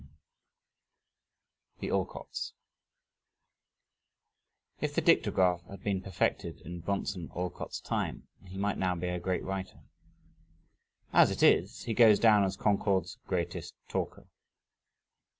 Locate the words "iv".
0.03-0.09